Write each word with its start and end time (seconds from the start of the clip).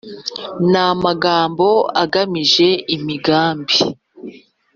N'amagambo 0.71 1.69
agamije 2.03 2.67
imigambi 2.95 3.77